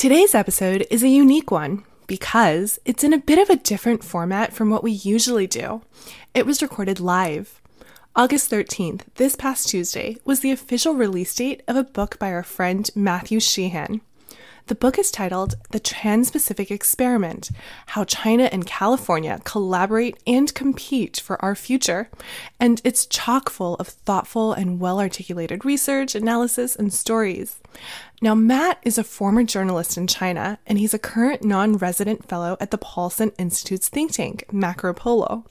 [0.00, 4.50] Today's episode is a unique one because it's in a bit of a different format
[4.50, 5.82] from what we usually do.
[6.32, 7.60] It was recorded live.
[8.16, 12.42] August 13th, this past Tuesday, was the official release date of a book by our
[12.42, 14.00] friend Matthew Sheehan.
[14.70, 17.50] The book is titled The Trans Pacific Experiment
[17.86, 22.08] How China and California Collaborate and Compete for Our Future.
[22.60, 27.58] And it's chock full of thoughtful and well articulated research, analysis, and stories.
[28.22, 32.58] Now, Matt is a former journalist in China, and he's a current non resident fellow
[32.60, 35.46] at the Paulson Institute's think tank, Macropolo.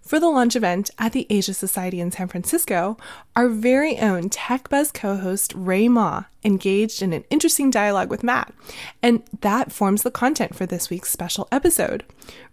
[0.00, 2.96] For the launch event at the Asia Society in San Francisco,
[3.34, 8.54] our very own TechBuzz co host Rui Ma engaged in an interesting dialogue with Matt,
[9.02, 12.04] and that forms the content for this week's special episode.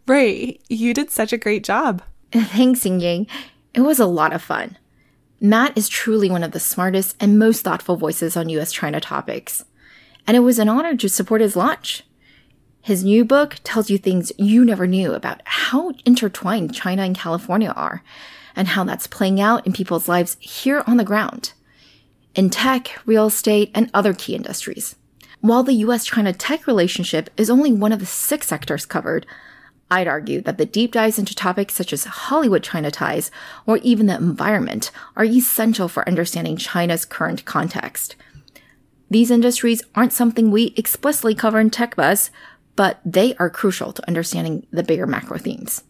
[0.07, 2.01] Ray, you did such a great job.
[2.31, 3.27] Thanks, Ying.
[3.75, 4.77] It was a lot of fun.
[5.43, 9.65] Matt is truly one of the smartest and most thoughtful voices on US China topics,
[10.27, 12.03] and it was an honor to support his launch.
[12.79, 17.73] His new book tells you things you never knew about how intertwined China and California
[17.75, 18.03] are,
[18.55, 21.53] and how that's playing out in people's lives here on the ground,
[22.35, 24.95] in tech, real estate, and other key industries.
[25.39, 29.25] While the US China tech relationship is only one of the six sectors covered,
[29.91, 33.29] I'd argue that the deep dives into topics such as Hollywood China ties
[33.65, 38.15] or even the environment are essential for understanding China's current context.
[39.09, 42.29] These industries aren't something we explicitly cover in TechBuzz,
[42.77, 45.83] but they are crucial to understanding the bigger macro themes.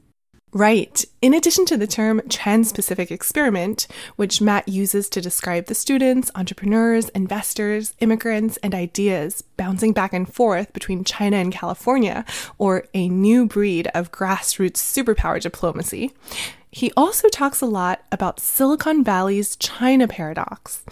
[0.54, 1.06] Right.
[1.22, 3.88] In addition to the term Trans Pacific Experiment,
[4.18, 10.32] which Matt uses to describe the students, entrepreneurs, investors, immigrants, and ideas bouncing back and
[10.32, 12.26] forth between China and California,
[12.58, 16.12] or a new breed of grassroots superpower diplomacy,
[16.70, 20.84] he also talks a lot about Silicon Valley's China paradox.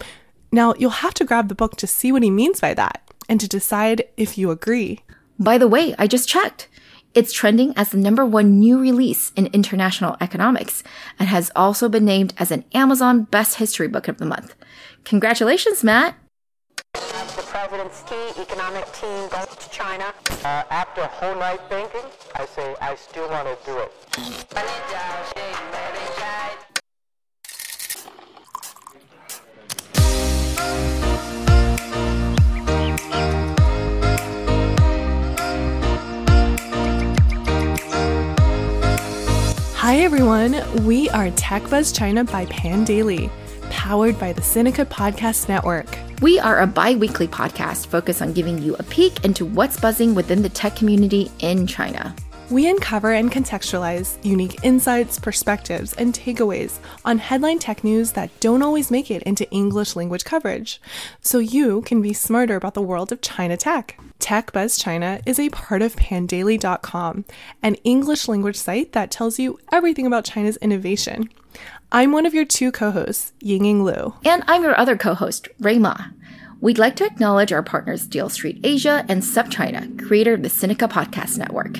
[0.50, 3.38] Now, you'll have to grab the book to see what he means by that and
[3.40, 5.00] to decide if you agree.
[5.38, 6.68] By the way, I just checked.
[7.12, 10.84] It's trending as the number one new release in international economics
[11.18, 14.54] and has also been named as an Amazon Best History Book of the Month.
[15.02, 16.14] Congratulations, Matt!
[16.94, 20.14] The president's key economic team goes to China.
[20.44, 23.92] Uh, after a whole night thinking, I say I still want to do it.
[39.90, 40.52] Hi everyone,
[40.86, 43.28] we are TechBuzz China by Pandaily,
[43.70, 45.98] powered by the Sinica Podcast Network.
[46.22, 50.14] We are a bi weekly podcast focused on giving you a peek into what's buzzing
[50.14, 52.14] within the tech community in China.
[52.50, 58.62] We uncover and contextualize unique insights, perspectives, and takeaways on headline tech news that don't
[58.62, 60.80] always make it into English language coverage,
[61.20, 63.98] so you can be smarter about the world of China tech.
[64.20, 67.24] Tech Buzz China is a part of pandaily.com,
[67.62, 71.28] an English language site that tells you everything about China's innovation.
[71.90, 74.14] I'm one of your two co hosts, Yingying Lu.
[74.24, 75.96] And I'm your other co host, Rui Ma.
[76.60, 80.88] We'd like to acknowledge our partners Deal Street Asia and SupChina, creator of the Sinica
[80.88, 81.78] Podcast Network.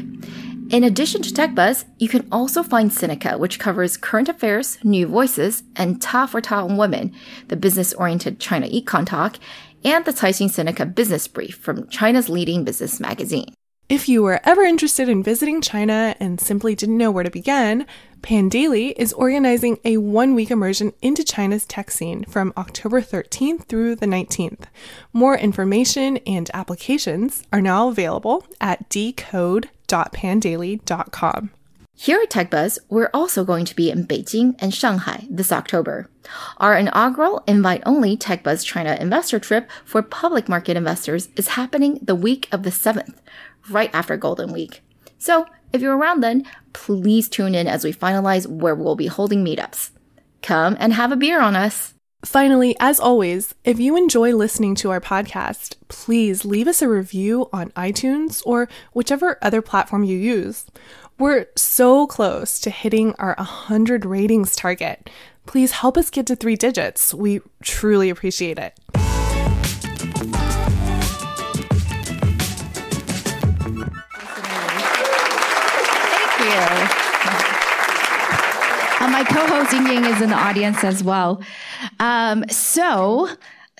[0.70, 5.64] In addition to TechBuzz, you can also find Sinica, which covers current affairs, new voices,
[5.74, 7.12] and Ta for Ta on Women,
[7.48, 9.36] the business-oriented China Econ Talk,
[9.84, 13.54] and the Caixin Sinica Business Brief from China's leading business magazine.
[13.90, 17.86] If you were ever interested in visiting China and simply didn't know where to begin,
[18.20, 23.96] Pandaily is organizing a one week immersion into China's tech scene from October 13th through
[23.96, 24.66] the 19th.
[25.12, 31.50] More information and applications are now available at decode.pandaily.com.
[32.02, 36.08] Here at TechBuzz, we're also going to be in Beijing and Shanghai this October.
[36.56, 42.48] Our inaugural invite-only TechBuzz China investor trip for public market investors is happening the week
[42.52, 43.16] of the 7th,
[43.68, 44.80] right after Golden Week.
[45.18, 45.44] So,
[45.74, 49.90] if you're around then, please tune in as we finalize where we'll be holding meetups.
[50.40, 51.92] Come and have a beer on us.
[52.24, 57.48] Finally, as always, if you enjoy listening to our podcast, please leave us a review
[57.50, 60.66] on iTunes or whichever other platform you use.
[61.20, 65.10] We're so close to hitting our 100 ratings target.
[65.44, 67.12] Please help us get to three digits.
[67.12, 68.72] We truly appreciate it.
[68.94, 69.04] Thank
[76.40, 76.56] you.
[78.98, 81.42] Uh, my co-host Ying Ying is in the audience as well.
[81.98, 83.28] Um, so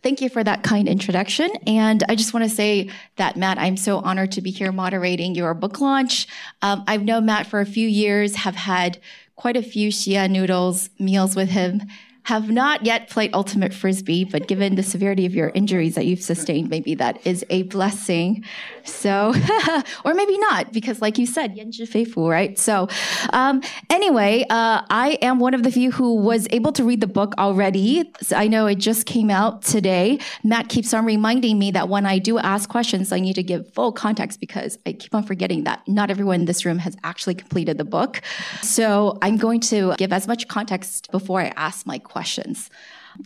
[0.02, 1.50] thank you for that kind introduction.
[1.66, 5.34] And I just want to say that, Matt, I'm so honored to be here moderating
[5.34, 6.26] your book launch.
[6.62, 8.98] Um, I've known Matt for a few years, have had
[9.36, 11.82] quite a few Shia noodles meals with him
[12.30, 16.22] have not yet played ultimate frisbee, but given the severity of your injuries that you've
[16.22, 18.44] sustained, maybe that is a blessing.
[18.84, 19.34] So,
[20.04, 22.56] or maybe not, because like you said, Yan Fei Fu, right?
[22.56, 22.86] So,
[23.32, 27.08] um, anyway, uh, I am one of the few who was able to read the
[27.08, 28.08] book already.
[28.30, 30.20] I know it just came out today.
[30.44, 33.72] Matt keeps on reminding me that when I do ask questions, I need to give
[33.72, 37.34] full context because I keep on forgetting that not everyone in this room has actually
[37.34, 38.22] completed the book.
[38.62, 42.68] So I'm going to give as much context before I ask my questions,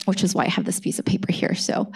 [0.05, 1.57] which is why I have this piece of paper here.
[1.57, 1.91] So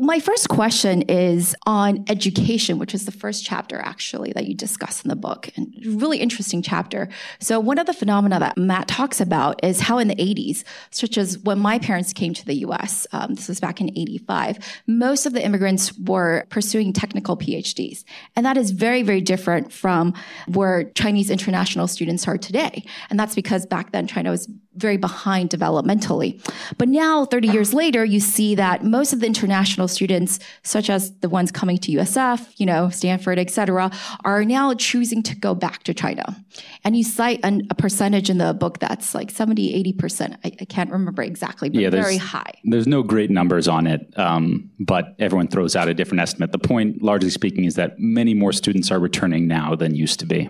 [0.00, 5.02] my first question is on education, which is the first chapter actually that you discuss
[5.02, 7.10] in the book, and really interesting chapter.
[7.40, 11.18] So one of the phenomena that Matt talks about is how in the 80s, such
[11.18, 15.26] as when my parents came to the U.S., um, this was back in 85, most
[15.26, 18.04] of the immigrants were pursuing technical PhDs,
[18.34, 20.14] and that is very, very different from
[20.46, 22.84] where Chinese international students are today.
[23.10, 26.40] And that's because back then China was very behind developmentally.
[26.78, 31.12] But now, 30 years later, you see that most of the international students, such as
[31.18, 33.90] the ones coming to USF, you know, Stanford, et cetera,
[34.24, 36.36] are now choosing to go back to China.
[36.84, 40.36] And you cite an, a percentage in the book that's like 70, 80%.
[40.44, 42.52] I, I can't remember exactly, but yeah, very high.
[42.64, 46.52] There's no great numbers on it, um, but everyone throws out a different estimate.
[46.52, 50.26] The point, largely speaking, is that many more students are returning now than used to
[50.26, 50.48] be.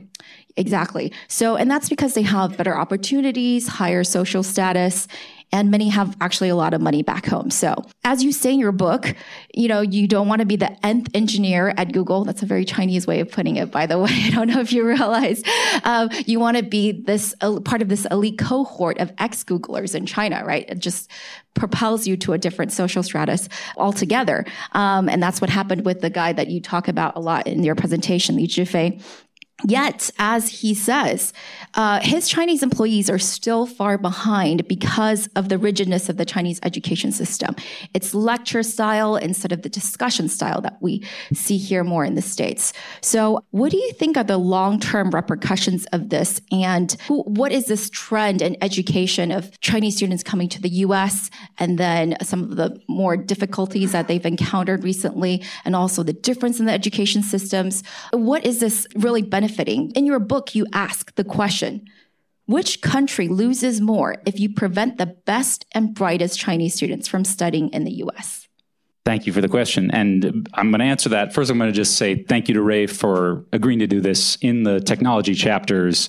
[0.57, 1.13] Exactly.
[1.29, 5.09] So, and that's because they have better opportunities, higher social status,
[5.53, 7.51] and many have actually a lot of money back home.
[7.51, 9.15] So, as you say in your book,
[9.55, 12.25] you know, you don't want to be the nth engineer at Google.
[12.25, 14.11] That's a very Chinese way of putting it, by the way.
[14.11, 15.43] I don't know if you realize.
[15.85, 19.95] Um, you want to be this uh, part of this elite cohort of ex Googlers
[19.95, 20.65] in China, right?
[20.69, 21.11] It just
[21.55, 24.47] propels you to a different social stratus altogether.
[24.73, 27.63] Um, and that's what happened with the guy that you talk about a lot in
[27.63, 29.03] your presentation, Li Zhifei
[29.67, 31.33] Yet, as he says,
[31.75, 36.59] uh, his Chinese employees are still far behind because of the rigidness of the Chinese
[36.63, 37.55] education system.
[37.95, 42.23] It's lecture style instead of the discussion style that we see here more in the
[42.23, 42.73] States.
[43.01, 46.41] So, what do you think are the long term repercussions of this?
[46.51, 51.31] And who, what is this trend in education of Chinese students coming to the US
[51.59, 56.59] and then some of the more difficulties that they've encountered recently, and also the difference
[56.59, 57.85] in the education systems?
[58.13, 59.52] What is this really benefiting?
[59.53, 59.91] Benefiting.
[59.91, 61.87] In your book, you ask the question
[62.47, 67.69] which country loses more if you prevent the best and brightest Chinese students from studying
[67.69, 68.49] in the US?
[69.05, 69.91] Thank you for the question.
[69.91, 71.35] And I'm going to answer that.
[71.35, 74.37] First, I'm going to just say thank you to Rui for agreeing to do this
[74.41, 76.09] in the technology chapters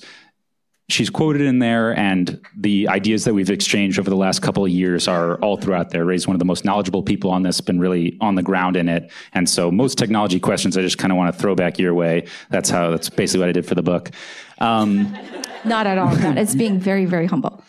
[0.88, 4.70] she's quoted in there, and the ideas that we've exchanged over the last couple of
[4.70, 6.04] years are all throughout there.
[6.04, 8.88] Rui's one of the most knowledgeable people on this, been really on the ground in
[8.88, 9.10] it.
[9.32, 12.26] And so most technology questions I just kind of want to throw back your way.
[12.50, 14.10] That's how, that's basically what I did for the book.
[14.58, 15.16] Um,
[15.64, 16.14] Not at all.
[16.36, 17.64] It's being very, very humble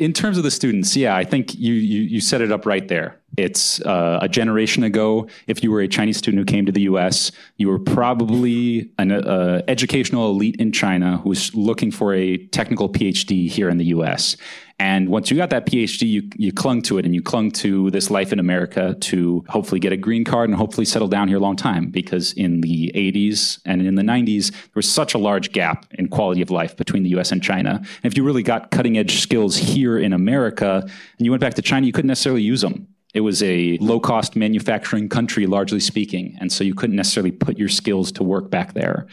[0.00, 2.88] in terms of the students, yeah, I think you you, you set it up right
[2.88, 3.19] there.
[3.36, 5.28] It's uh, a generation ago.
[5.46, 9.12] If you were a Chinese student who came to the U.S., you were probably an
[9.12, 13.86] uh, educational elite in China who was looking for a technical PhD here in the
[13.86, 14.36] U.S.
[14.80, 17.90] And once you got that PhD, you, you clung to it and you clung to
[17.90, 21.36] this life in America to hopefully get a green card and hopefully settle down here
[21.36, 21.90] a long time.
[21.90, 26.08] Because in the 80s and in the 90s, there was such a large gap in
[26.08, 27.72] quality of life between the US and China.
[27.76, 31.54] And if you really got cutting edge skills here in America and you went back
[31.54, 32.88] to China, you couldn't necessarily use them.
[33.14, 36.36] It was a low cost manufacturing country, largely speaking.
[36.40, 39.06] And so you couldn't necessarily put your skills to work back there.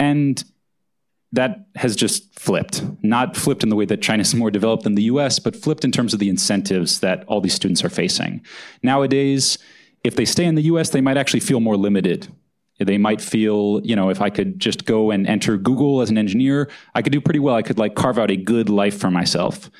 [0.00, 0.42] And
[1.32, 2.82] that has just flipped.
[3.02, 5.84] Not flipped in the way that China is more developed than the US, but flipped
[5.84, 8.42] in terms of the incentives that all these students are facing.
[8.82, 9.58] Nowadays,
[10.04, 12.28] if they stay in the US, they might actually feel more limited.
[12.78, 16.18] They might feel, you know, if I could just go and enter Google as an
[16.18, 17.54] engineer, I could do pretty well.
[17.54, 19.70] I could like carve out a good life for myself.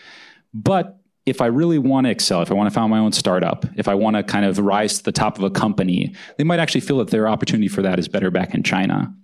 [0.54, 3.64] But if I really want to excel, if I want to found my own startup,
[3.76, 6.58] if I want to kind of rise to the top of a company, they might
[6.58, 9.14] actually feel that their opportunity for that is better back in China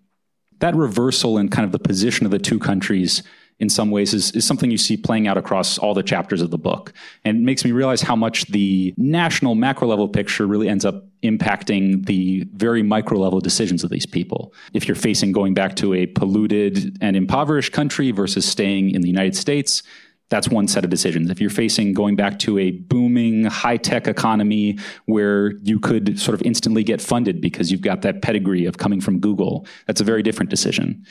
[0.61, 3.23] that reversal in kind of the position of the two countries
[3.61, 6.51] in some ways is, is something you see playing out across all the chapters of
[6.51, 6.93] the book.
[7.25, 11.05] And it makes me realize how much the national macro level picture really ends up
[11.25, 14.55] impacting the very micro level decisions of these people.
[14.75, 19.09] If you're facing going back to a polluted and impoverished country versus staying in the
[19.09, 19.83] United States,
[20.29, 21.31] that's one set of decisions.
[21.31, 26.35] If you're facing going back to a booming high tech economy where you could sort
[26.35, 30.05] of instantly get funded because you've got that pedigree of coming from Google, that's a
[30.05, 31.07] very different decision.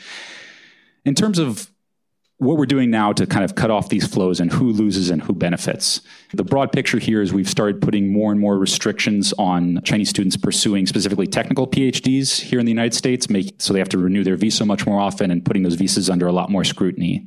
[1.04, 1.70] In terms of
[2.38, 5.20] what we're doing now to kind of cut off these flows and who loses and
[5.22, 6.00] who benefits.
[6.32, 10.36] The broad picture here is we've started putting more and more restrictions on Chinese students
[10.36, 14.22] pursuing specifically technical PhDs here in the United States, make, so they have to renew
[14.22, 17.26] their visa much more often and putting those visas under a lot more scrutiny.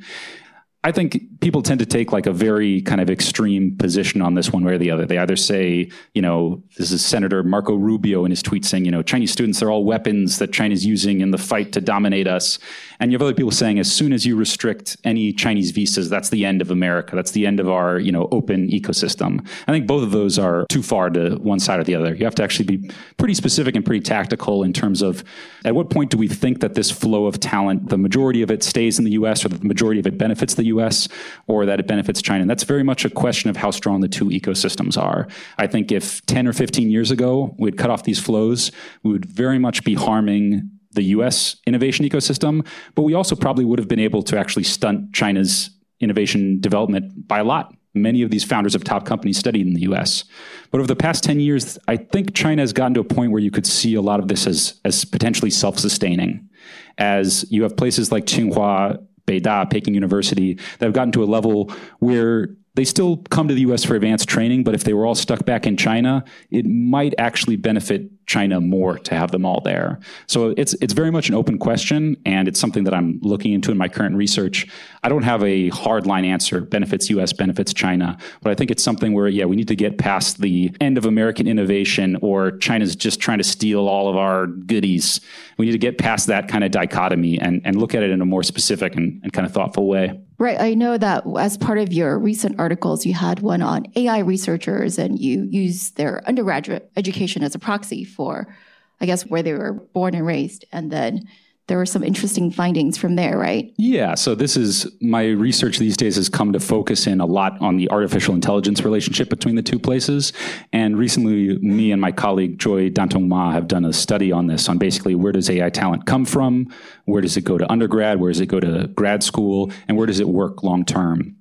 [0.83, 4.51] I think people tend to take like a very kind of extreme position on this
[4.51, 5.05] one way or the other.
[5.05, 8.91] They either say, you know, this is Senator Marco Rubio in his tweet saying, you
[8.91, 12.57] know, Chinese students are all weapons that China's using in the fight to dominate us.
[13.01, 16.29] And you have other people saying, as soon as you restrict any Chinese visas, that's
[16.29, 17.15] the end of America.
[17.15, 19.43] That's the end of our, you know, open ecosystem.
[19.67, 22.13] I think both of those are too far to one side or the other.
[22.13, 25.24] You have to actually be pretty specific and pretty tactical in terms of
[25.65, 28.62] at what point do we think that this flow of talent, the majority of it
[28.62, 31.08] stays in the US or the majority of it benefits the US
[31.48, 32.41] or that it benefits China.
[32.41, 35.27] And that's very much a question of how strong the two ecosystems are.
[35.58, 39.25] I think if 10 or 15 years ago we'd cut off these flows, we would
[39.25, 44.00] very much be harming the US innovation ecosystem, but we also probably would have been
[44.00, 45.69] able to actually stunt China's
[46.00, 47.74] innovation development by a lot.
[47.93, 50.24] Many of these founders of top companies studied in the US.
[50.71, 53.41] But over the past 10 years, I think China has gotten to a point where
[53.41, 56.50] you could see a lot of this as, as potentially self sustaining.
[56.98, 61.71] As you have places like Tsinghua Beida, Peking University, that have gotten to a level
[62.00, 65.16] where they still come to the US for advanced training, but if they were all
[65.16, 70.00] stuck back in China, it might actually benefit China more to have them all there.
[70.28, 73.72] So it's it's very much an open question, and it's something that I'm looking into
[73.72, 74.68] in my current research.
[75.04, 76.62] I don't have a hard line answer.
[76.62, 77.34] Benefits U.S.
[77.34, 80.72] benefits China, but I think it's something where yeah, we need to get past the
[80.80, 85.20] end of American innovation or China's just trying to steal all of our goodies.
[85.58, 88.22] We need to get past that kind of dichotomy and and look at it in
[88.22, 90.18] a more specific and, and kind of thoughtful way.
[90.41, 90.60] Right.
[90.60, 94.98] I know that as part of your recent articles, you had one on AI researchers
[94.98, 98.51] and you use their undergraduate education as a proxy for,
[99.00, 100.65] I guess, where they were born and raised.
[100.71, 101.27] And then
[101.72, 103.74] there were some interesting findings from there, right?
[103.78, 104.16] Yeah.
[104.16, 107.78] So this is my research these days has come to focus in a lot on
[107.78, 110.34] the artificial intelligence relationship between the two places.
[110.74, 114.68] And recently, me and my colleague Joy Dantong Ma have done a study on this,
[114.68, 116.68] on basically where does AI talent come from,
[117.06, 120.08] where does it go to undergrad, where does it go to grad school, and where
[120.08, 121.38] does it work long term.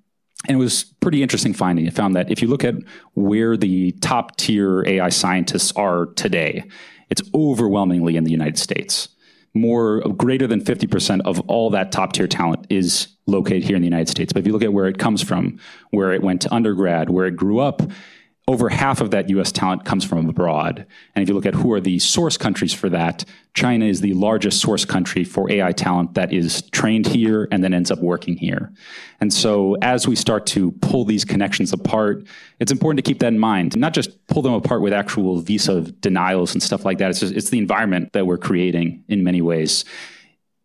[0.46, 1.86] And it was pretty interesting finding.
[1.86, 2.76] It found that if you look at
[3.14, 6.62] where the top tier AI scientists are today,
[7.10, 9.08] it's overwhelmingly in the United States
[9.54, 13.86] more greater than 50% of all that top tier talent is located here in the
[13.86, 14.32] United States.
[14.32, 15.58] But if you look at where it comes from,
[15.90, 17.82] where it went to undergrad, where it grew up,
[18.50, 20.84] over half of that US talent comes from abroad.
[21.14, 24.12] And if you look at who are the source countries for that, China is the
[24.14, 28.36] largest source country for AI talent that is trained here and then ends up working
[28.36, 28.72] here.
[29.20, 32.24] And so as we start to pull these connections apart,
[32.58, 33.78] it's important to keep that in mind.
[33.78, 37.10] Not just pull them apart with actual visa denials and stuff like that.
[37.10, 39.84] It's just, it's the environment that we're creating in many ways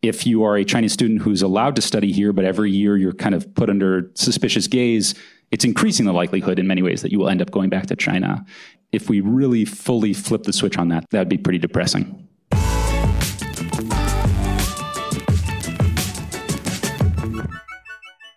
[0.02, 3.14] if you are a Chinese student who's allowed to study here, but every year you're
[3.14, 5.16] kind of put under suspicious gaze,
[5.52, 7.96] it's increasing the likelihood in many ways that you will end up going back to
[7.96, 8.46] China.
[8.92, 12.28] If we really fully flip the switch on that, that would be pretty depressing.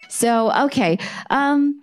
[0.09, 0.99] So, okay.
[1.31, 1.81] Um,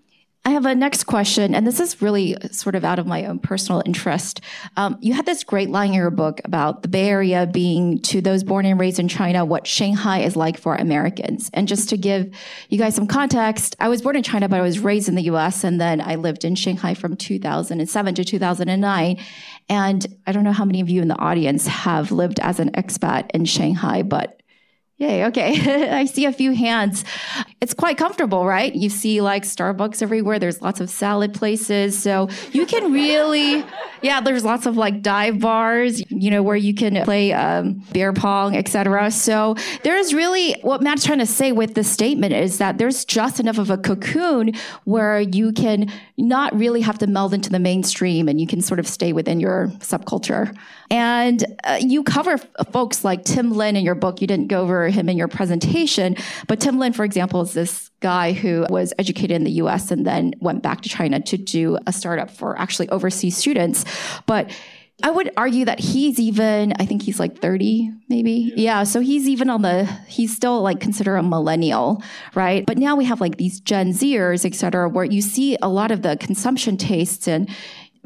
[0.47, 3.39] I have a next question, and this is really sort of out of my own
[3.39, 4.41] personal interest.
[4.77, 8.21] Um, you had this great line in your book about the Bay Area being to
[8.21, 11.49] those born and raised in China what Shanghai is like for Americans.
[11.55, 12.31] And just to give
[12.69, 15.23] you guys some context, I was born in China, but I was raised in the
[15.23, 19.17] US, and then I lived in Shanghai from 2007 to 2009.
[19.67, 22.69] And I don't know how many of you in the audience have lived as an
[22.73, 24.41] expat in Shanghai, but
[24.97, 25.89] Yay, okay.
[25.91, 27.03] I see a few hands.
[27.59, 28.73] It's quite comfortable, right?
[28.73, 30.39] You see like Starbucks everywhere.
[30.39, 32.01] There's lots of salad places.
[32.01, 33.65] So you can really,
[34.01, 38.13] yeah, there's lots of like dive bars, you know, where you can play um, beer
[38.13, 39.11] pong, etc.
[39.11, 43.41] So there's really, what Matt's trying to say with this statement is that there's just
[43.41, 44.53] enough of a cocoon
[44.85, 48.79] where you can not really have to meld into the mainstream and you can sort
[48.79, 50.55] of stay within your subculture.
[50.89, 52.37] And uh, you cover
[52.71, 54.21] folks like Tim Lin in your book.
[54.21, 56.15] You didn't go over him in your presentation,
[56.47, 60.05] but Tim Lin, for example, is this guy who was educated in the US and
[60.05, 63.85] then went back to China to do a startup for actually overseas students.
[64.25, 64.51] But
[65.03, 68.53] I would argue that he's even, I think he's like 30, maybe.
[68.55, 68.83] Yeah.
[68.85, 72.01] So he's even on the, he's still like considered a millennial,
[72.33, 72.65] right?
[72.65, 75.91] But now we have like these Gen Zers, et cetera, where you see a lot
[75.91, 77.49] of the consumption tastes and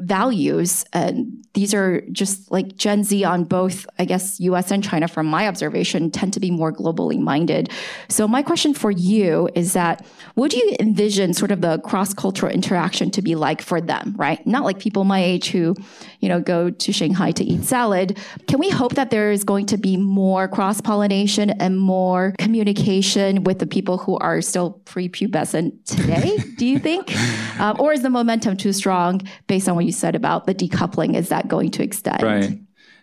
[0.00, 0.84] values.
[0.92, 5.26] And these are just like Gen Z on both, I guess, US and China, from
[5.26, 7.70] my observation, tend to be more globally minded.
[8.08, 12.52] So, my question for you is that would you envision sort of the cross cultural
[12.52, 14.44] interaction to be like for them, right?
[14.46, 15.74] Not like people my age who,
[16.20, 18.18] you know, go to Shanghai to eat salad.
[18.46, 23.44] Can we hope that there is going to be more cross pollination and more communication
[23.44, 26.38] with the people who are still prepubescent today?
[26.60, 27.16] do you think?
[27.58, 31.16] Um, or is the momentum too strong based on what you said about the decoupling?
[31.16, 32.22] Is that going to extend?
[32.22, 32.58] Right.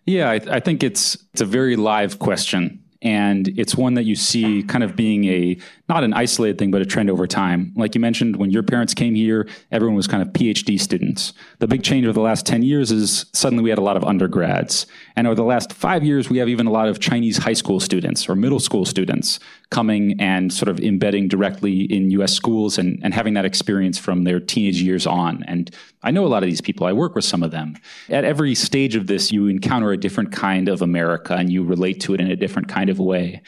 [0.05, 4.15] Yeah, I, I think it's it's a very live question and it's one that you
[4.15, 5.57] see kind of being a
[5.89, 7.71] not an isolated thing but a trend over time.
[7.75, 11.33] Like you mentioned when your parents came here everyone was kind of phd students.
[11.59, 14.03] The big change over the last 10 years is suddenly we had a lot of
[14.03, 14.87] undergrads.
[15.15, 17.79] And over the last five years we have even a lot of chinese high school
[17.79, 19.39] students or middle school students
[19.69, 24.23] coming and sort of embedding directly in us schools and, and having that experience from
[24.23, 25.43] their teenage years on.
[25.43, 25.69] And
[26.03, 26.87] i know a lot of these people.
[26.87, 27.75] I work with some of them.
[28.09, 31.99] At every stage of this you encounter a different kind of america and you relate
[32.01, 33.41] to it in a different kind of way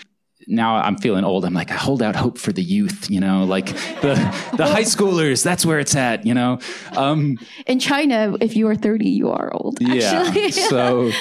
[0.49, 1.45] now I'm feeling old.
[1.45, 3.67] I'm like, I hold out hope for the youth, you know, like
[4.01, 4.15] the
[4.57, 5.43] the high schoolers.
[5.43, 6.59] That's where it's at, you know.
[6.95, 9.79] Um, In China, if you are 30, you are old.
[9.81, 10.47] Actually.
[10.47, 10.49] yeah.
[10.69, 11.11] So,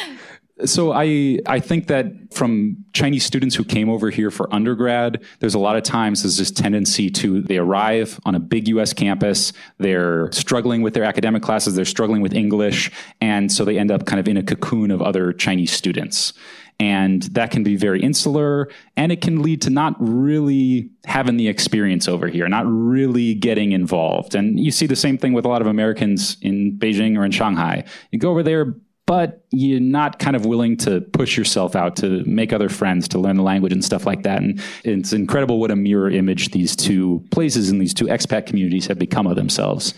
[0.64, 5.54] so I I think that from Chinese students who came over here for undergrad, there's
[5.54, 8.92] a lot of times there's this tendency to they arrive on a big U.S.
[8.92, 13.90] campus, they're struggling with their academic classes, they're struggling with English, and so they end
[13.90, 16.32] up kind of in a cocoon of other Chinese students.
[16.80, 21.48] And that can be very insular and it can lead to not really having the
[21.48, 24.36] experience over here, not really getting involved.
[24.36, 27.32] And you see the same thing with a lot of Americans in Beijing or in
[27.32, 27.84] Shanghai.
[28.12, 32.22] You go over there, but you're not kind of willing to push yourself out to
[32.24, 34.42] make other friends, to learn the language and stuff like that.
[34.42, 38.86] And it's incredible what a mirror image these two places and these two expat communities
[38.86, 39.94] have become of themselves.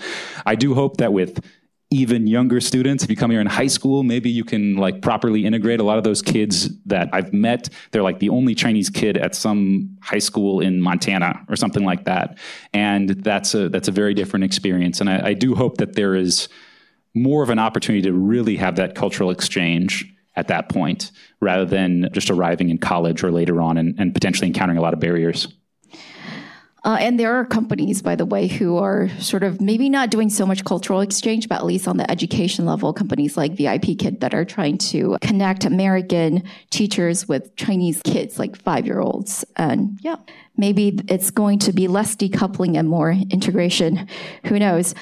[0.47, 1.45] I do hope that with
[1.91, 3.03] even younger students.
[3.03, 5.99] If you come here in high school maybe you can like properly integrate a lot
[5.99, 7.69] of those kids that i've met.
[7.91, 12.05] They're like the only chinese kid at some high school in montana or something like
[12.05, 12.39] that.
[12.73, 15.01] And that's a that's a very different experience.
[15.01, 16.49] And i, I do hope that there is
[17.15, 20.07] more of an opportunity to really have that cultural exchange
[20.37, 24.47] at that point rather than just arriving in college or later on and, and potentially
[24.47, 25.49] encountering a lot of barriers
[26.83, 30.31] Uh, and there are companies, by the way, who are sort of maybe not doing
[30.31, 34.21] so much cultural exchange, but at least on the education level, companies like VIP Kid
[34.21, 39.45] that are trying to connect American teachers with Chinese kids, like five year olds.
[39.57, 40.17] And yeah,
[40.57, 44.09] maybe it's going to be less decoupling and more integration.
[44.47, 44.95] Who knows?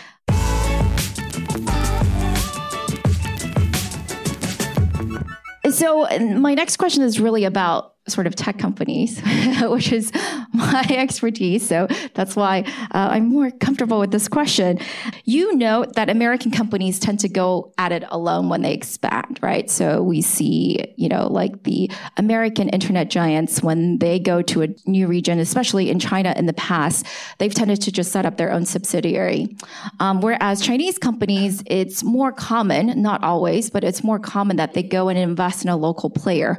[5.70, 9.20] So, my next question is really about sort of tech companies,
[9.62, 10.12] which is
[10.52, 11.66] my expertise.
[11.66, 14.78] So that's why uh, I'm more comfortable with this question.
[15.24, 19.70] You note that American companies tend to go at it alone when they expand, right?
[19.70, 24.68] So we see, you know, like the American internet giants, when they go to a
[24.86, 27.06] new region, especially in China in the past,
[27.38, 29.56] they've tended to just set up their own subsidiary.
[30.00, 34.82] Um, whereas Chinese companies, it's more common, not always, but it's more common that they
[34.82, 36.58] go and invest in a local player.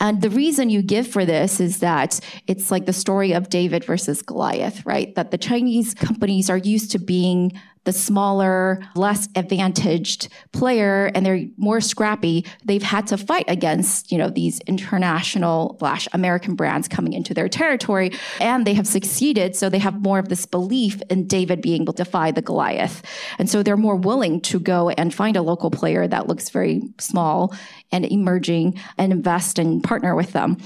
[0.00, 3.84] And the reason you give for this is that it's like the story of David
[3.84, 5.14] versus Goliath, right?
[5.14, 7.52] That the Chinese companies are used to being
[7.84, 14.18] the smaller, less advantaged player and they're more scrappy, they've had to fight against, you
[14.18, 19.56] know, these international slash American brands coming into their territory and they have succeeded.
[19.56, 23.02] So they have more of this belief in David being able to defy the Goliath.
[23.38, 26.82] And so they're more willing to go and find a local player that looks very
[26.98, 27.54] small
[27.90, 30.58] and emerging and invest and partner with them.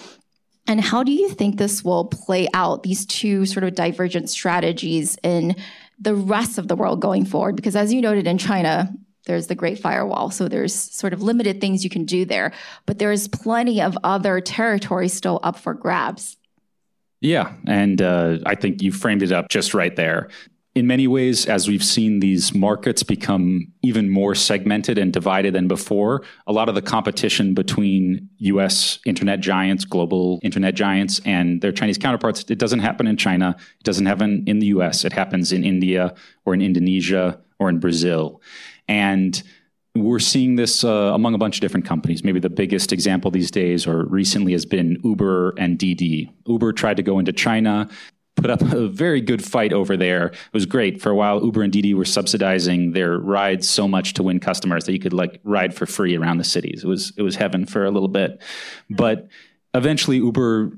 [0.67, 5.19] And how do you think this will play out, these two sort of divergent strategies
[5.23, 5.57] in
[5.99, 7.57] the rest of the world going forward?
[7.57, 8.93] Because as you noted in China,
[9.27, 10.31] there's the Great Firewall.
[10.31, 12.53] So there's sort of limited things you can do there,
[12.87, 16.37] but there's plenty of other territory still up for grabs.
[17.21, 17.55] Yeah.
[17.67, 20.29] And uh, I think you framed it up just right there
[20.75, 25.69] in many ways, as we've seen these markets become even more segmented and divided than
[25.69, 31.71] before, a lot of the competition between US internet giants, global internet giants, and their
[31.71, 33.55] Chinese counterparts, it doesn't happen in China.
[33.79, 35.05] It doesn't happen in the US.
[35.05, 36.13] It happens in India
[36.45, 38.43] or in Indonesia or in Brazil.
[38.89, 39.41] And
[39.95, 42.25] we're seeing this uh, among a bunch of different companies.
[42.25, 46.33] Maybe the biggest example these days or recently has been Uber and Didi.
[46.47, 47.89] Uber tried to go into China
[48.37, 50.27] put up a very good fight over there.
[50.27, 51.01] It was great.
[51.01, 54.85] For a while, Uber and Didi were subsidizing their rides so much to win customers
[54.85, 56.85] that you could like ride for free around the cities.
[56.85, 58.41] It was it was heaven for a little bit.
[58.91, 59.29] But
[59.75, 60.73] eventually Uber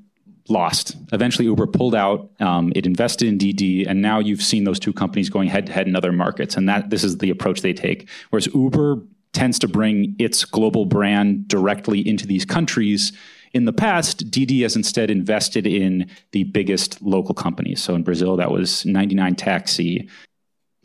[0.49, 0.97] lost.
[1.13, 2.31] Eventually, Uber pulled out.
[2.41, 5.73] Um, it invested in DiDi, and now you've seen those two companies going head to
[5.73, 6.57] head in other markets.
[6.57, 8.09] And that this is the approach they take.
[8.31, 13.13] Whereas Uber tends to bring its global brand directly into these countries.
[13.53, 17.83] In the past, Didi has instead invested in the biggest local companies.
[17.83, 20.09] So in Brazil, that was 99 Taxi.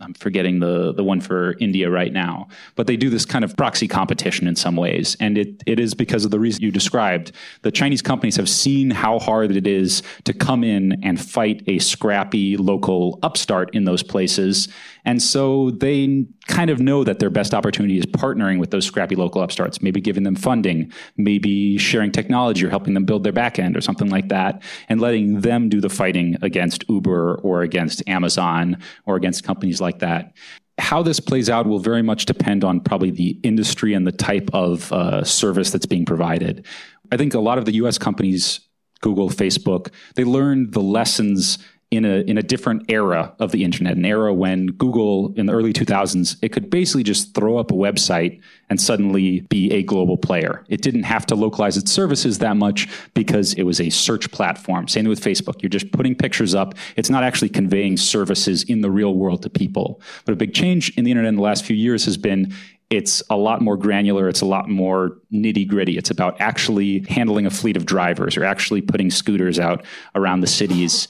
[0.02, 3.56] I'm forgetting the the one for India right now, but they do this kind of
[3.56, 7.32] proxy competition in some ways, and it it is because of the reason you described.
[7.62, 11.78] The Chinese companies have seen how hard it is to come in and fight a
[11.80, 14.70] scrappy local upstart in those places,
[15.06, 19.16] and so they kind of know that their best opportunity is partnering with those scrappy
[19.16, 23.76] local upstarts, maybe giving them funding, maybe sharing technology or helping them build their backend
[23.78, 28.78] or something like that, and letting them do the fighting against Uber or against Amazon
[29.06, 30.36] or against companies like that.
[30.78, 34.50] How this plays out will very much depend on probably the industry and the type
[34.54, 36.66] of uh, service that's being provided.
[37.12, 38.60] I think a lot of the US companies
[39.02, 41.58] Google, Facebook, they learned the lessons
[41.92, 45.54] in a in a different era of the internet, an era when Google in the
[45.54, 50.16] early 2000s it could basically just throw up a website and suddenly be a global
[50.16, 50.64] player.
[50.70, 54.88] It didn't have to localize its services that much because it was a search platform.
[54.88, 55.62] Same with Facebook.
[55.62, 56.76] You're just putting pictures up.
[56.96, 60.02] It's not actually conveying services in the real world to people.
[60.26, 62.54] But a big change in the internet in the last few years has been
[62.92, 64.28] it's a lot more granular.
[64.28, 65.98] It's a lot more nitty gritty.
[65.98, 70.48] It's about actually handling a fleet of drivers or actually putting scooters out around the
[70.48, 71.08] cities.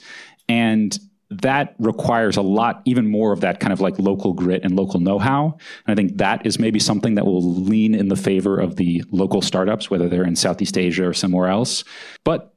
[0.52, 0.98] And
[1.30, 5.00] that requires a lot, even more of that kind of like local grit and local
[5.00, 5.56] know how.
[5.86, 9.02] And I think that is maybe something that will lean in the favor of the
[9.10, 11.84] local startups, whether they're in Southeast Asia or somewhere else.
[12.22, 12.51] But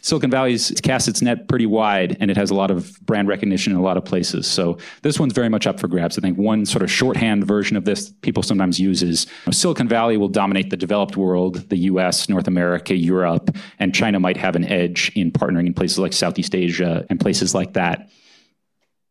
[0.00, 3.72] Silicon Valley's cast its net pretty wide and it has a lot of brand recognition
[3.72, 4.46] in a lot of places.
[4.46, 6.18] So this one's very much up for grabs.
[6.18, 10.16] I think one sort of shorthand version of this people sometimes use is Silicon Valley
[10.16, 14.64] will dominate the developed world, the US, North America, Europe, and China might have an
[14.64, 18.08] edge in partnering in places like Southeast Asia and places like that.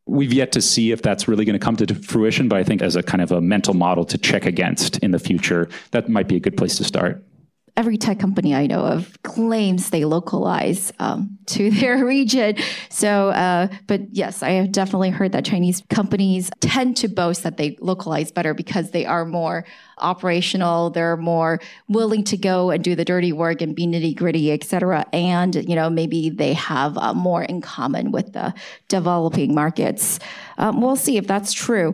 [0.10, 2.82] We've yet to see if that's really going to come to fruition, but I think
[2.82, 6.30] as a kind of a mental model to check against in the future, that might
[6.30, 7.27] be a good place to start
[7.78, 12.58] every tech company I know of claims they localize um, to their region.
[12.90, 17.58] So, uh, but yes, I have definitely heard that Chinese companies tend to boast that
[17.58, 19.64] they localize better because they are more
[20.00, 20.90] operational.
[20.90, 24.64] They're more willing to go and do the dirty work and be nitty gritty, et
[24.64, 25.06] cetera.
[25.14, 28.54] And, you know, maybe they have uh, more in common with the
[28.88, 30.20] developing markets.
[30.58, 31.94] Um, we'll see if that's true.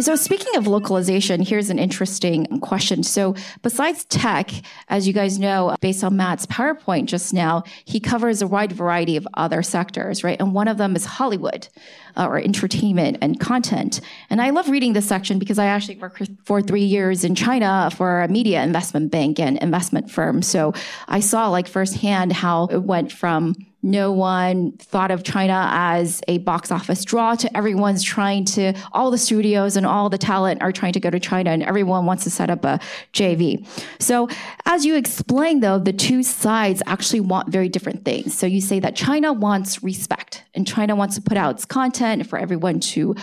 [0.00, 3.02] So, speaking of localization, here's an interesting question.
[3.02, 4.50] So, besides tech,
[4.88, 9.16] as you guys know, based on Matt's PowerPoint just now, he covers a wide variety
[9.16, 10.40] of other sectors, right?
[10.40, 11.68] And one of them is Hollywood
[12.16, 14.00] uh, or entertainment and content.
[14.30, 17.90] And I love reading this section because I actually worked for three years in China
[17.94, 20.40] for a media investment bank and investment firm.
[20.40, 20.72] So,
[21.08, 26.38] I saw like firsthand how it went from no one thought of China as a
[26.38, 30.72] box office draw to everyone's trying to, all the studios and all the talent are
[30.72, 32.78] trying to go to China and everyone wants to set up a
[33.12, 33.66] JV.
[33.98, 34.28] So
[34.66, 38.36] as you explain though, the two sides actually want very different things.
[38.36, 42.26] So you say that China wants respect and China wants to put out its content
[42.26, 43.14] for everyone to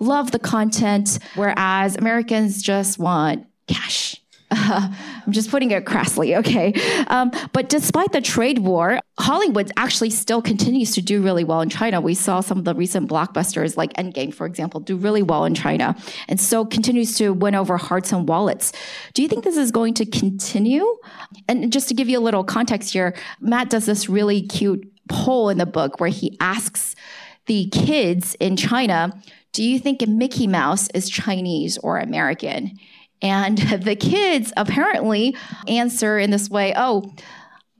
[0.00, 4.20] love the content, whereas Americans just want cash
[4.54, 4.88] uh,
[5.26, 6.72] I'm just putting it crassly, okay?
[7.08, 11.68] Um, but despite the trade war, Hollywood actually still continues to do really well in
[11.68, 12.00] China.
[12.00, 15.54] We saw some of the recent blockbusters, like Endgame, for example, do really well in
[15.54, 15.96] China,
[16.28, 18.72] and so continues to win over hearts and wallets.
[19.12, 20.86] Do you think this is going to continue?
[21.48, 25.48] And just to give you a little context here, Matt does this really cute poll
[25.48, 26.94] in the book where he asks
[27.46, 29.12] the kids in China,
[29.52, 32.78] do you think Mickey Mouse is Chinese or American?
[33.24, 37.10] And the kids apparently answer in this way oh,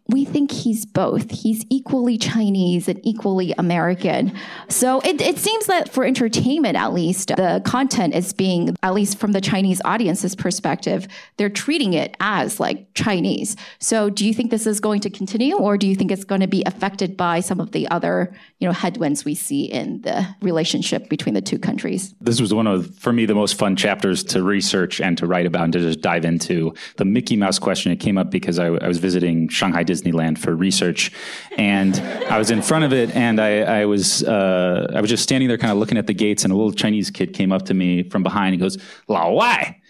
[0.09, 1.31] we think he's both.
[1.31, 4.37] He's equally Chinese and equally American.
[4.69, 9.19] So it, it seems that for entertainment, at least, the content is being, at least
[9.19, 13.57] from the Chinese audience's perspective, they're treating it as like Chinese.
[13.79, 16.43] So do you think this is going to continue or do you think it's going
[16.43, 20.27] to be affected by some of the other, you know, headwinds we see in the
[20.43, 22.15] relationship between the two countries?
[22.21, 25.47] This was one of, for me, the most fun chapters to research and to write
[25.47, 26.75] about and to just dive into.
[26.99, 30.55] The Mickey Mouse question, it came up because I, I was visiting Shanghai Disneyland for
[30.55, 31.13] research,
[31.57, 31.97] and
[32.31, 35.49] I was in front of it, and I, I was uh, I was just standing
[35.49, 37.75] there, kind of looking at the gates, and a little Chinese kid came up to
[37.75, 38.55] me from behind.
[38.55, 38.79] He goes,
[39.09, 39.81] "Lao Wai,"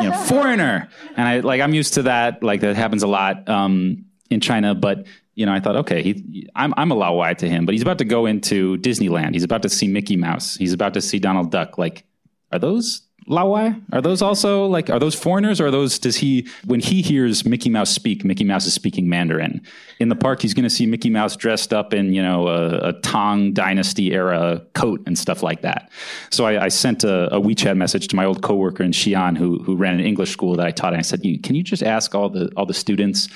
[0.00, 2.42] you know, foreigner, and I like I'm used to that.
[2.42, 6.48] Like that happens a lot um, in China, but you know, I thought, okay, he,
[6.54, 9.32] I'm, I'm a Lao Wai to him, but he's about to go into Disneyland.
[9.32, 10.54] He's about to see Mickey Mouse.
[10.54, 11.76] He's about to see Donald Duck.
[11.76, 12.04] Like,
[12.52, 13.74] are those Lao Wai?
[13.92, 17.44] Are those also like are those foreigners or are those does he when he hears
[17.44, 19.62] Mickey Mouse speak, Mickey Mouse is speaking Mandarin.
[19.98, 22.90] In the park he's going to see Mickey Mouse dressed up in, you know, a,
[22.90, 25.90] a Tang dynasty era coat and stuff like that.
[26.30, 29.58] So I, I sent a, a, WeChat message to my old coworker in Xi'an who
[29.62, 32.14] who ran an English school that I taught and I said, "Can you just ask
[32.14, 33.28] all the all the students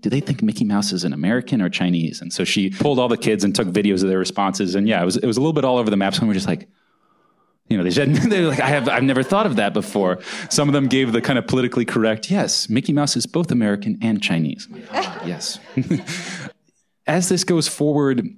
[0.00, 2.20] do they think Mickey Mouse is an American or Chinese?
[2.20, 4.74] And so she pulled all the kids and took videos of their responses.
[4.74, 6.14] And yeah, it was, it was a little bit all over the map.
[6.14, 6.68] So we were just like,
[7.68, 10.20] you know, they said they were like, I have, I've never thought of that before.
[10.50, 13.98] Some of them gave the kind of politically correct, yes, Mickey Mouse is both American
[14.02, 14.68] and Chinese.
[15.24, 15.58] yes.
[17.06, 18.28] As this goes forward,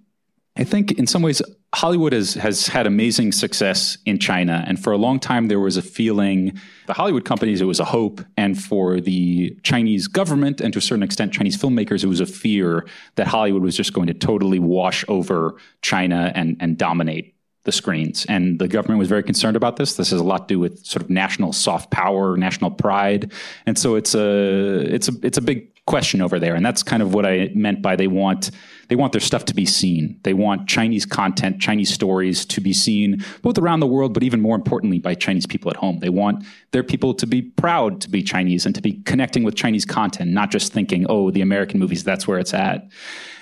[0.57, 1.41] I think in some ways
[1.75, 5.77] Hollywood has has had amazing success in China, and for a long time there was
[5.77, 10.73] a feeling the Hollywood companies it was a hope, and for the Chinese government and
[10.73, 14.09] to a certain extent Chinese filmmakers it was a fear that Hollywood was just going
[14.09, 17.35] to totally wash over China and and dominate
[17.69, 18.25] the screens.
[18.31, 19.97] And the government was very concerned about this.
[19.97, 23.31] This has a lot to do with sort of national soft power, national pride,
[23.67, 26.55] and so it's a it's a it's a big question over there.
[26.55, 28.51] And that's kind of what I meant by they want
[28.89, 30.19] they want their stuff to be seen.
[30.23, 34.41] They want Chinese content, Chinese stories to be seen both around the world, but even
[34.41, 35.99] more importantly by Chinese people at home.
[35.99, 39.57] They want their people to be proud to be Chinese and to be connecting with
[39.57, 42.89] Chinese content, not just thinking, oh, the American movies, that's where it's at.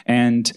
[0.04, 0.52] And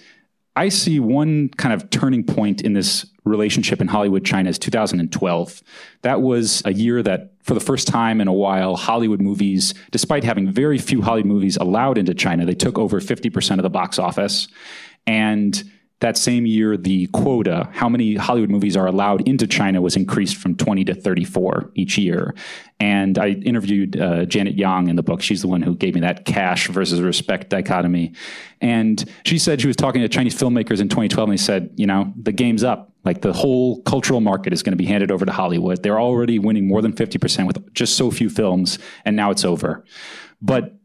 [0.59, 5.63] I see one kind of turning point in this relationship in Hollywood China is 2012.
[6.01, 10.25] That was a year that, for the first time in a while, Hollywood movies, despite
[10.25, 13.99] having very few Hollywood movies allowed into China, they took over 50% of the box
[13.99, 14.49] office.
[15.07, 15.63] And
[15.99, 20.37] that same year, the quota, how many Hollywood movies are allowed into China, was increased
[20.37, 22.33] from 20 to 34 each year.
[22.79, 25.21] And I interviewed uh, Janet Yang in the book.
[25.21, 28.13] She's the one who gave me that cash versus respect dichotomy.
[28.61, 31.85] And she said she was talking to Chinese filmmakers in 2012, and they said, you
[31.85, 32.93] know, the game's up.
[33.03, 35.83] Like the whole cultural market is going to be handed over to Hollywood.
[35.83, 39.83] They're already winning more than 50% with just so few films, and now it's over.
[40.41, 40.75] But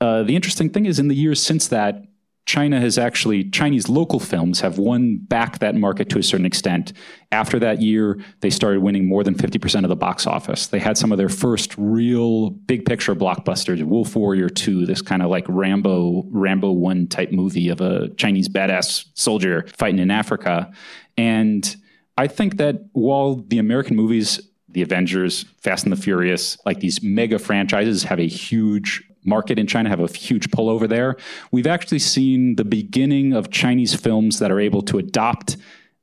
[0.00, 2.04] uh, the interesting thing is, in the years since that,
[2.46, 6.92] China has actually, Chinese local films have won back that market to a certain extent.
[7.30, 10.66] After that year, they started winning more than 50% of the box office.
[10.66, 15.22] They had some of their first real big picture blockbusters, Wolf Warrior 2, this kind
[15.22, 20.72] of like Rambo, Rambo 1 type movie of a Chinese badass soldier fighting in Africa.
[21.16, 21.76] And
[22.18, 27.02] I think that while the American movies, the Avengers, Fast and the Furious, like these
[27.02, 31.16] mega franchises have a huge market in China have a huge pull over there.
[31.50, 35.56] We've actually seen the beginning of Chinese films that are able to adopt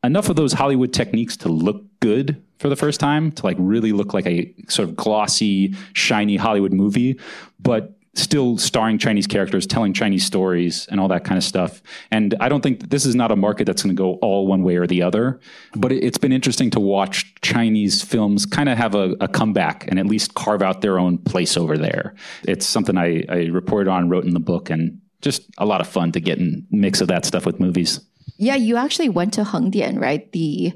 [0.03, 3.91] enough of those Hollywood techniques to look good for the first time, to like really
[3.91, 7.19] look like a sort of glossy, shiny Hollywood movie,
[7.60, 11.82] but still starring Chinese characters, telling Chinese stories, and all that kind of stuff.
[12.12, 14.63] And I don't think this is not a market that's going to go all one
[14.63, 15.39] way or the other.
[15.75, 19.88] But it, has been interesting to watch Chinese films kind of have a, a, comeback
[19.88, 22.15] and at least carve out their own place over there.
[22.43, 25.88] It's something I, I reported on, wrote in the book, and just a lot of
[25.88, 27.99] fun to get in mix of that stuff with movies.
[28.38, 30.32] Yeah, you actually went to Hengdian, right?
[30.32, 30.73] The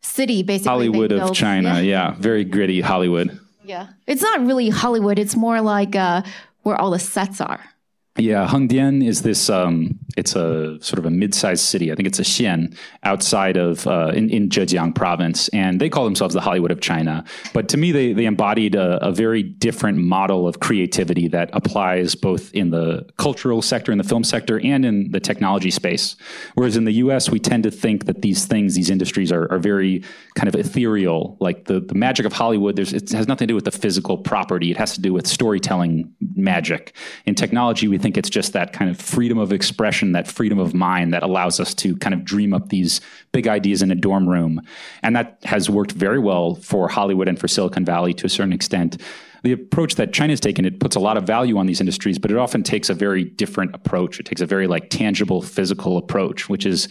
[0.00, 1.74] city basically Hollywood of China.
[1.74, 1.80] Yeah.
[1.80, 2.14] yeah.
[2.18, 3.38] very gritty Hollywood.
[3.64, 5.18] Yeah, it's not really Hollywood.
[5.18, 6.22] It's more like uh,
[6.62, 7.71] where all the sets are.
[8.18, 9.48] Yeah, Hengdian is this.
[9.48, 11.90] Um, it's a sort of a mid-sized city.
[11.90, 16.04] I think it's a xian outside of uh, in, in Zhejiang province, and they call
[16.04, 17.24] themselves the Hollywood of China.
[17.54, 22.14] But to me, they they embodied a, a, very different model of creativity that applies
[22.14, 26.14] both in the cultural sector, in the film sector, and in the technology space.
[26.54, 29.58] Whereas in the U.S., we tend to think that these things, these industries, are, are
[29.58, 31.38] very kind of ethereal.
[31.40, 34.18] Like the the magic of Hollywood, there's it has nothing to do with the physical
[34.18, 34.70] property.
[34.70, 36.94] It has to do with storytelling magic.
[37.24, 40.74] In technology, we think it's just that kind of freedom of expression, that freedom of
[40.74, 43.00] mind that allows us to kind of dream up these
[43.32, 44.60] big ideas in a dorm room.
[45.02, 48.52] And that has worked very well for Hollywood and for Silicon Valley to a certain
[48.52, 49.00] extent.
[49.42, 52.30] The approach that China's taken, it puts a lot of value on these industries, but
[52.30, 54.20] it often takes a very different approach.
[54.20, 56.88] It takes a very like tangible, physical approach, which is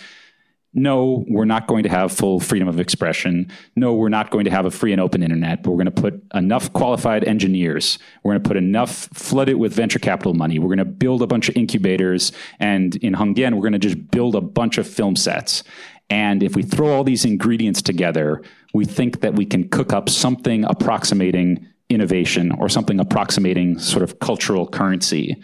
[0.74, 3.52] no, we're not going to have full freedom of expression.
[3.76, 6.02] No, we're not going to have a free and open internet, but we're going to
[6.02, 8.00] put enough qualified engineers.
[8.24, 10.60] We're going to put enough, flood it with venture capital money.
[10.60, 12.32] We're going to build a bunch of incubators.
[12.60, 15.64] And in Hengdian, we're going to just build a bunch of film sets.
[16.10, 18.42] And if we throw all these ingredients together,
[18.74, 24.20] we think that we can cook up something approximating innovation or something approximating sort of
[24.20, 25.42] cultural currency.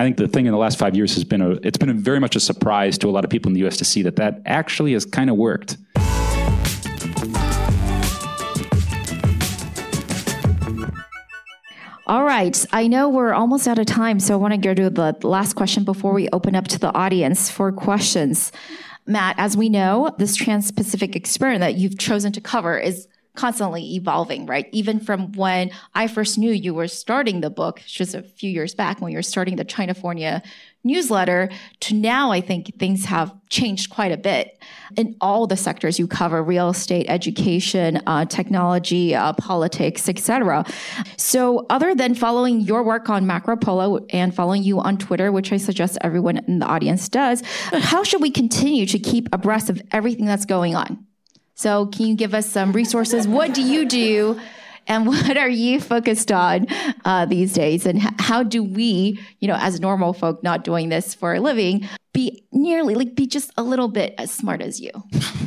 [0.00, 1.92] I think the thing in the last five years has been a, it's been a
[1.92, 3.76] very much a surprise to a lot of people in the U.S.
[3.76, 5.76] to see that that actually has kind of worked.
[12.06, 12.64] All right.
[12.72, 15.52] I know we're almost out of time, so I want to go to the last
[15.52, 18.52] question before we open up to the audience for questions.
[19.04, 23.94] Matt, as we know, this Trans Pacific experiment that you've chosen to cover is constantly
[23.94, 24.68] evolving, right?
[24.72, 28.74] Even from when I first knew you were starting the book, just a few years
[28.74, 30.42] back when you were starting the Chinafornia
[30.82, 34.62] newsletter to now i think things have changed quite a bit.
[34.96, 40.64] In all the sectors you cover real estate education uh, technology uh, politics etc
[41.16, 45.52] so other than following your work on macro polo and following you on twitter which
[45.52, 49.82] i suggest everyone in the audience does how should we continue to keep abreast of
[49.92, 51.04] everything that's going on
[51.60, 54.40] so can you give us some resources what do you do
[54.86, 56.66] and what are you focused on
[57.04, 57.86] uh, these days?
[57.86, 61.88] And how do we, you know, as normal folk not doing this for a living,
[62.12, 64.90] be nearly like be just a little bit as smart as you?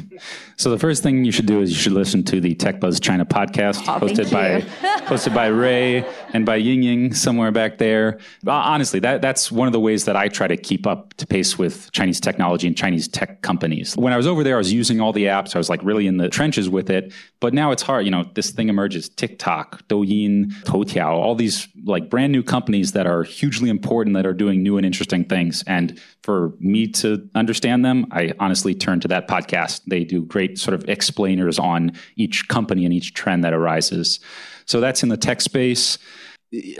[0.57, 2.99] So the first thing you should do is you should listen to the Tech Buzz
[2.99, 4.61] China podcast, Oh, hosted by
[5.07, 8.17] hosted by Rui and by Ying Ying somewhere back there.
[8.45, 11.27] Uh, honestly, that that's one of the ways that I try to keep up to
[11.27, 13.95] pace with Chinese technology and Chinese tech companies.
[13.95, 15.55] When I was over there, I was using all the apps.
[15.55, 17.13] I was like really in the trenches with it.
[17.39, 18.05] But now it's hard.
[18.05, 23.05] You know, this thing emerges: TikTok, Douyin, Toutiao, all these like brand new companies that
[23.05, 25.63] are hugely important that are doing new and interesting things.
[25.67, 29.81] And for me to understand them, I honestly turn to that podcast.
[29.85, 34.19] They do great sort of explainers on each company and each trend that arises.
[34.65, 35.97] So that's in the tech space.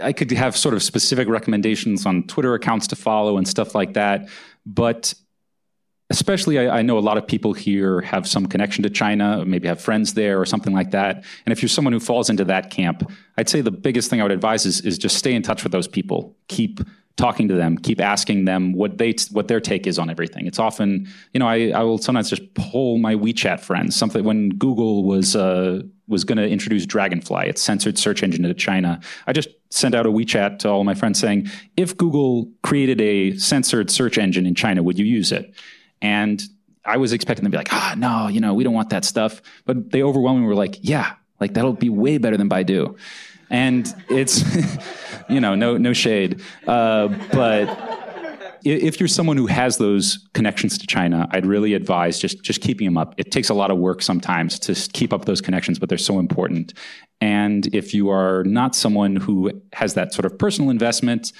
[0.02, 3.94] I could have sort of specific recommendations on Twitter accounts to follow and stuff like
[3.94, 4.28] that.
[4.64, 5.14] But
[6.10, 9.66] especially, I, I know a lot of people here have some connection to China, maybe
[9.68, 11.24] have friends there or something like that.
[11.44, 14.24] And if you're someone who falls into that camp, I'd say the biggest thing I
[14.24, 16.36] would advise is, is just stay in touch with those people.
[16.48, 16.80] Keep
[17.16, 20.46] talking to them, keep asking them what they what their take is on everything.
[20.46, 23.94] It's often, you know, I, I will sometimes just pull my WeChat friends.
[23.94, 28.54] Something when Google was uh, was going to introduce Dragonfly, its censored search engine into
[28.54, 33.00] China, I just sent out a WeChat to all my friends saying, if Google created
[33.00, 35.54] a censored search engine in China, would you use it?
[36.02, 36.42] And
[36.84, 39.04] I was expecting them to be like, ah, no, you know, we don't want that
[39.04, 39.40] stuff.
[39.64, 42.96] But they overwhelmingly were like, yeah, like that'll be way better than Baidu.
[43.50, 44.44] And it's,
[45.28, 46.42] you know, no, no shade.
[46.66, 48.03] Uh, but
[48.64, 52.86] if you're someone who has those connections to China, I'd really advise just, just keeping
[52.86, 53.14] them up.
[53.18, 56.18] It takes a lot of work sometimes to keep up those connections, but they're so
[56.18, 56.72] important.
[57.20, 61.32] And if you are not someone who has that sort of personal investment,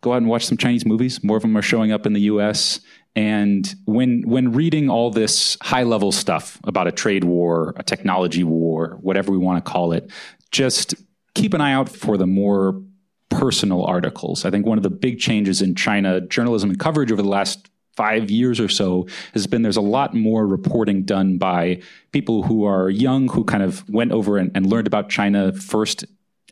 [0.00, 1.22] go out and watch some Chinese movies.
[1.22, 2.80] More of them are showing up in the U.S.
[3.16, 8.44] And when when reading all this high level stuff about a trade war, a technology
[8.44, 10.10] war, whatever we want to call it,
[10.52, 10.94] just
[11.34, 12.80] keep an eye out for the more
[13.30, 14.44] personal articles.
[14.44, 17.70] I think one of the big changes in China journalism and coverage over the last
[17.96, 21.80] five years or so has been there's a lot more reporting done by
[22.12, 26.04] people who are young who kind of went over and, and learned about China first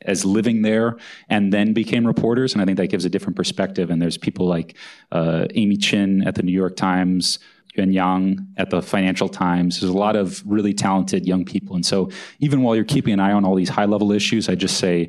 [0.02, 0.96] as living there
[1.28, 2.52] and then became reporters.
[2.52, 3.90] And I think that gives a different perspective.
[3.90, 4.76] And there's people like
[5.10, 7.38] uh, Amy Qin at the New York Times,
[7.74, 9.80] Yuan Yang at the Financial Times.
[9.80, 11.76] There's a lot of really talented young people.
[11.76, 12.10] And so
[12.40, 15.08] even while you're keeping an eye on all these high level issues, I just say,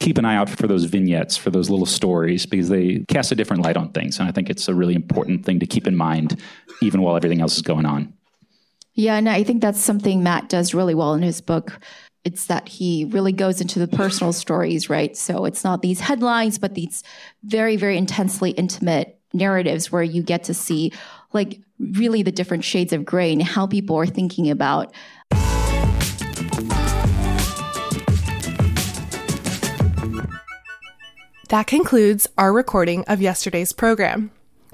[0.00, 3.34] keep an eye out for those vignettes, for those little stories, because they cast a
[3.34, 4.18] different light on things.
[4.18, 6.40] And I think it's a really important thing to keep in mind,
[6.82, 8.12] even while everything else is going on.
[8.94, 11.78] Yeah, and I think that's something Matt does really well in his book.
[12.24, 15.16] It's that he really goes into the personal stories, right?
[15.16, 17.02] So it's not these headlines, but these
[17.44, 20.92] very, very intensely intimate narratives where you get to see
[21.32, 24.92] like really the different shades of gray and how people are thinking about
[31.50, 34.30] That concludes our recording of yesterday's program.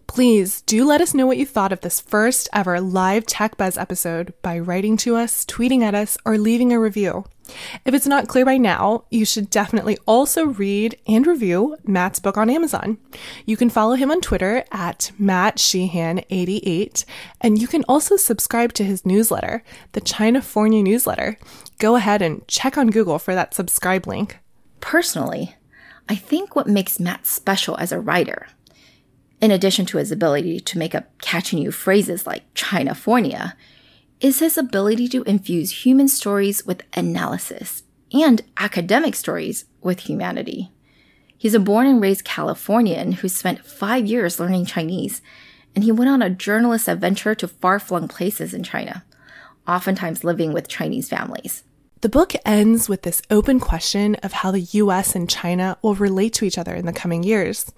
[0.06, 3.78] Please do let us know what you thought of this first ever live Tech Buzz
[3.78, 7.24] episode by writing to us, tweeting at us, or leaving a review.
[7.86, 12.36] If it's not clear by now, you should definitely also read and review Matt's book
[12.36, 12.98] on Amazon.
[13.46, 17.06] You can follow him on Twitter at Matt Sheehan88,
[17.40, 21.38] and you can also subscribe to his newsletter, the Chinafornia newsletter.
[21.78, 24.40] Go ahead and check on Google for that subscribe link.
[24.80, 25.56] Personally,
[26.08, 28.46] I think what makes Matt special as a writer,
[29.40, 33.54] in addition to his ability to make up catchy new phrases like Chinafornia,
[34.20, 40.70] is his ability to infuse human stories with analysis and academic stories with humanity.
[41.36, 45.20] He's a born and raised Californian who spent five years learning Chinese,
[45.74, 49.04] and he went on a journalist adventure to far flung places in China,
[49.68, 51.64] oftentimes living with Chinese families.
[52.02, 56.34] The book ends with this open question of how the US and China will relate
[56.34, 57.72] to each other in the coming years.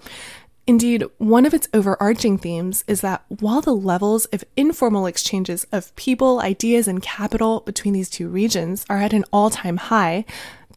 [0.66, 5.94] Indeed, one of its overarching themes is that while the levels of informal exchanges of
[5.96, 10.24] people, ideas, and capital between these two regions are at an all time high,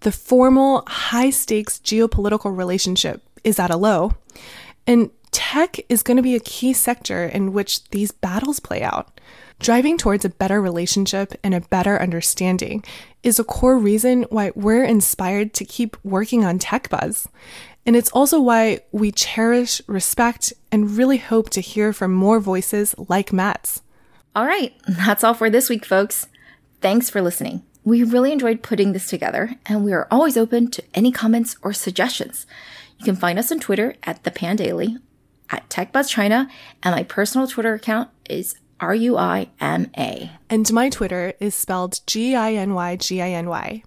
[0.02, 4.14] the formal, high stakes geopolitical relationship is at a low.
[4.86, 9.20] And tech is going to be a key sector in which these battles play out.
[9.62, 12.84] Driving towards a better relationship and a better understanding
[13.22, 17.28] is a core reason why we're inspired to keep working on TechBuzz.
[17.86, 22.96] And it's also why we cherish, respect, and really hope to hear from more voices
[22.98, 23.84] like Matt's.
[24.36, 26.26] All right, that's all for this week, folks.
[26.82, 27.62] Thanks for listening.
[27.84, 31.72] We really enjoyed putting this together, and we are always open to any comments or
[31.72, 32.48] suggestions.
[32.98, 34.98] You can find us on Twitter at the Pandaily,
[35.52, 36.50] at TechBuzzChina,
[36.82, 40.32] and my personal Twitter account is R U I M A.
[40.50, 43.84] And my Twitter is spelled G I N Y G I N Y.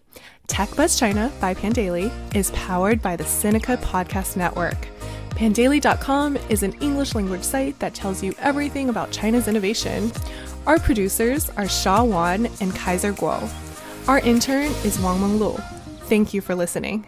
[0.47, 4.88] TechBuzz China by Pandaily is powered by the Sinica Podcast Network.
[5.30, 10.12] Pandaily.com is an English language site that tells you everything about China's innovation.
[10.66, 13.51] Our producers are Sha Wan and Kaiser Kuo.
[14.07, 15.61] Our intern is Wang Menglu.
[16.03, 17.07] Thank you for listening.